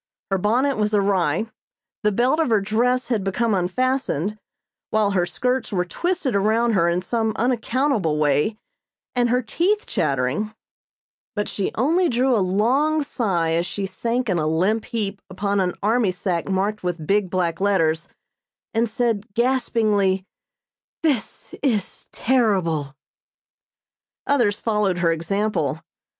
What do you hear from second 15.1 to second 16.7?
upon an army sack